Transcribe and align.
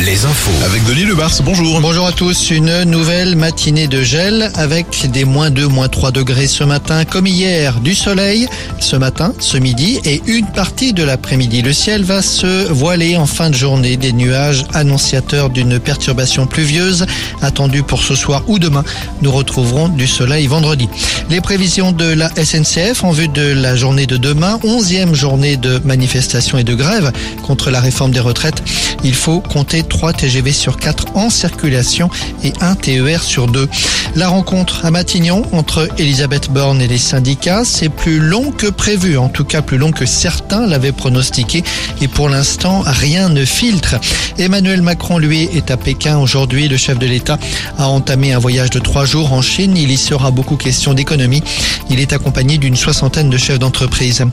les 0.00 0.24
infos. 0.24 0.50
Avec 0.64 0.84
Denis 0.86 1.04
Lebars, 1.04 1.30
bonjour. 1.44 1.80
Bonjour 1.80 2.04
à 2.04 2.10
tous, 2.10 2.50
une 2.50 2.82
nouvelle 2.82 3.36
matinée 3.36 3.86
de 3.86 4.02
gel 4.02 4.50
avec 4.56 5.08
des 5.12 5.24
moins 5.24 5.50
2, 5.50 5.68
moins 5.68 5.86
3 5.86 6.10
degrés 6.10 6.48
ce 6.48 6.64
matin 6.64 7.04
comme 7.04 7.28
hier, 7.28 7.78
du 7.78 7.94
soleil 7.94 8.48
ce 8.80 8.96
matin, 8.96 9.32
ce 9.38 9.56
midi 9.56 10.00
et 10.04 10.20
une 10.26 10.46
partie 10.46 10.92
de 10.92 11.04
l'après-midi. 11.04 11.62
Le 11.62 11.72
ciel 11.72 12.02
va 12.02 12.22
se 12.22 12.72
voiler 12.72 13.16
en 13.16 13.26
fin 13.26 13.50
de 13.50 13.54
journée, 13.54 13.96
des 13.96 14.12
nuages 14.12 14.64
annonciateurs 14.74 15.48
d'une 15.48 15.78
perturbation 15.78 16.48
pluvieuse 16.48 17.06
attendue 17.40 17.84
pour 17.84 18.02
ce 18.02 18.16
soir 18.16 18.42
ou 18.48 18.58
demain. 18.58 18.82
Nous 19.22 19.30
retrouverons 19.30 19.88
du 19.88 20.08
soleil 20.08 20.48
vendredi. 20.48 20.88
Les 21.28 21.40
prévisions 21.40 21.92
de 21.92 22.06
la 22.06 22.30
SNCF 22.30 23.04
en 23.04 23.12
vue 23.12 23.28
de 23.28 23.52
la 23.52 23.76
journée 23.76 24.06
de 24.06 24.16
demain, 24.16 24.58
onzième 24.64 25.14
journée 25.14 25.56
de 25.56 25.80
manifestation 25.84 26.58
et 26.58 26.64
de 26.64 26.74
grève 26.74 27.12
contre 27.46 27.70
la 27.70 27.80
réforme 27.80 28.10
des 28.10 28.18
retraites. 28.18 28.60
Il 29.04 29.14
faut 29.20 29.40
compter 29.40 29.82
3 29.82 30.14
TGV 30.14 30.50
sur 30.50 30.78
4 30.78 31.14
en 31.14 31.28
circulation 31.28 32.08
et 32.42 32.52
1 32.60 32.74
TER 32.74 33.22
sur 33.22 33.46
2. 33.46 33.68
La 34.16 34.28
rencontre 34.28 34.84
à 34.84 34.90
Matignon 34.90 35.42
entre 35.52 35.88
Elisabeth 35.98 36.50
Borne 36.50 36.80
et 36.80 36.88
les 36.88 36.98
syndicats, 36.98 37.64
c'est 37.64 37.90
plus 37.90 38.18
long 38.18 38.50
que 38.50 38.66
prévu, 38.66 39.18
en 39.18 39.28
tout 39.28 39.44
cas 39.44 39.60
plus 39.60 39.76
long 39.76 39.92
que 39.92 40.06
certains 40.06 40.66
l'avaient 40.66 40.90
pronostiqué 40.90 41.62
et 42.00 42.08
pour 42.08 42.28
l'instant 42.30 42.82
rien 42.84 43.28
ne 43.28 43.44
filtre. 43.44 43.96
Emmanuel 44.38 44.80
Macron 44.80 45.18
lui 45.18 45.42
est 45.42 45.70
à 45.70 45.76
Pékin 45.76 46.18
aujourd'hui, 46.18 46.66
le 46.68 46.78
chef 46.78 46.98
de 46.98 47.06
l'État 47.06 47.38
a 47.78 47.88
entamé 47.88 48.32
un 48.32 48.38
voyage 48.38 48.70
de 48.70 48.78
trois 48.78 49.04
jours 49.04 49.32
en 49.32 49.42
Chine, 49.42 49.76
il 49.76 49.90
y 49.90 49.98
sera 49.98 50.30
beaucoup 50.30 50.56
question 50.56 50.94
d'économie. 50.94 51.42
Il 51.90 52.00
est 52.00 52.12
accompagné 52.12 52.58
d'une 52.58 52.76
soixantaine 52.76 53.30
de 53.30 53.36
chefs 53.36 53.58
d'entreprise. 53.58 54.24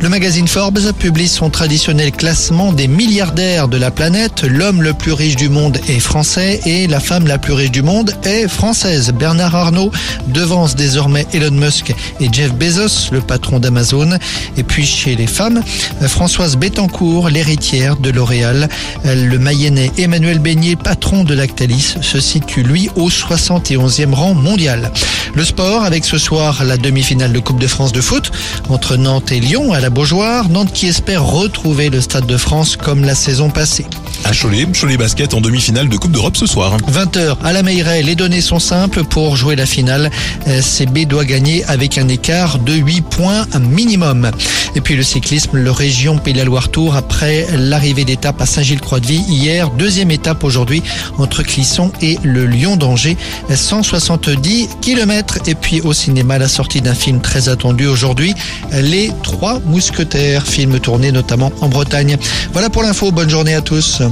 Le 0.00 0.08
magazine 0.08 0.48
Forbes 0.48 0.92
publie 0.92 1.28
son 1.28 1.50
traditionnel 1.50 2.12
classement 2.12 2.72
des 2.72 2.88
milliardaires 2.88 3.68
de 3.68 3.76
la 3.76 3.90
planète. 3.90 4.35
L'homme 4.44 4.82
le 4.82 4.92
plus 4.92 5.12
riche 5.12 5.36
du 5.36 5.48
monde 5.48 5.78
est 5.88 5.98
français 5.98 6.60
et 6.66 6.86
la 6.86 7.00
femme 7.00 7.26
la 7.26 7.38
plus 7.38 7.52
riche 7.52 7.70
du 7.70 7.82
monde 7.82 8.14
est 8.24 8.48
française. 8.48 9.12
Bernard 9.12 9.54
Arnault 9.54 9.90
devance 10.28 10.76
désormais 10.76 11.26
Elon 11.32 11.52
Musk 11.52 11.94
et 12.20 12.28
Jeff 12.30 12.52
Bezos, 12.52 13.10
le 13.12 13.20
patron 13.20 13.58
d'Amazon. 13.58 14.18
Et 14.56 14.62
puis 14.62 14.84
chez 14.84 15.16
les 15.16 15.26
femmes, 15.26 15.62
Françoise 16.02 16.56
Bettencourt, 16.56 17.28
l'héritière 17.28 17.96
de 17.96 18.10
L'Oréal. 18.10 18.68
Le 19.04 19.38
Mayennais 19.38 19.90
Emmanuel 19.98 20.38
Beignet, 20.38 20.76
patron 20.76 21.24
de 21.24 21.34
Lactalis, 21.34 21.96
se 22.02 22.20
situe 22.20 22.62
lui 22.62 22.90
au 22.94 23.08
71e 23.08 24.12
rang 24.12 24.34
mondial. 24.34 24.92
Le 25.34 25.44
sport 25.44 25.84
avec 25.84 26.04
ce 26.04 26.18
soir 26.18 26.64
la 26.64 26.76
demi-finale 26.76 27.32
de 27.32 27.40
Coupe 27.40 27.60
de 27.60 27.66
France 27.66 27.92
de 27.92 28.00
foot 28.00 28.30
entre 28.68 28.96
Nantes 28.96 29.32
et 29.32 29.40
Lyon 29.40 29.72
à 29.72 29.80
la 29.80 29.90
Beaujoire. 29.90 30.48
Nantes 30.48 30.72
qui 30.72 30.86
espère 30.86 31.24
retrouver 31.24 31.90
le 31.90 32.00
Stade 32.00 32.26
de 32.26 32.36
France 32.36 32.76
comme 32.76 33.04
la 33.04 33.14
saison 33.14 33.50
passée. 33.50 33.86
À 34.26 34.32
Cholet, 34.32 34.66
Cholet 34.72 34.96
Basket 34.96 35.34
en 35.34 35.40
demi-finale 35.40 35.88
de 35.88 35.96
Coupe 35.96 36.10
d'Europe 36.10 36.36
ce 36.36 36.46
soir. 36.46 36.76
20h 36.78 37.36
à 37.44 37.52
la 37.52 37.62
Meilleray, 37.62 38.02
les 38.02 38.16
données 38.16 38.40
sont 38.40 38.58
simples 38.58 39.04
pour 39.04 39.36
jouer 39.36 39.54
la 39.54 39.66
finale. 39.66 40.10
CB 40.60 41.04
doit 41.04 41.24
gagner 41.24 41.64
avec 41.66 41.96
un 41.96 42.08
écart 42.08 42.58
de 42.58 42.72
8 42.72 43.02
points 43.02 43.46
minimum. 43.60 44.28
Et 44.74 44.80
puis 44.80 44.96
le 44.96 45.04
cyclisme, 45.04 45.56
le 45.56 45.70
région 45.70 46.18
Pays 46.18 46.32
de 46.32 46.38
la 46.38 46.44
Loire 46.44 46.70
Tour 46.70 46.96
après 46.96 47.46
l'arrivée 47.56 48.04
d'étape 48.04 48.40
à 48.40 48.46
Saint-Gilles-Croix-de-Vie 48.46 49.24
hier, 49.28 49.70
deuxième 49.70 50.10
étape 50.10 50.42
aujourd'hui 50.42 50.82
entre 51.18 51.44
Clisson 51.44 51.92
et 52.02 52.18
le 52.24 52.46
Lyon 52.46 52.76
d'Angers, 52.76 53.16
170 53.48 54.68
km. 54.82 55.38
Et 55.46 55.54
puis 55.54 55.80
au 55.82 55.92
cinéma, 55.92 56.36
la 56.38 56.48
sortie 56.48 56.80
d'un 56.80 56.94
film 56.94 57.20
très 57.20 57.48
attendu 57.48 57.86
aujourd'hui, 57.86 58.34
Les 58.72 59.12
Trois 59.22 59.60
Mousquetaires, 59.64 60.44
film 60.48 60.80
tourné 60.80 61.12
notamment 61.12 61.52
en 61.60 61.68
Bretagne. 61.68 62.16
Voilà 62.52 62.70
pour 62.70 62.82
l'info, 62.82 63.12
bonne 63.12 63.30
journée 63.30 63.54
à 63.54 63.60
tous. 63.60 64.02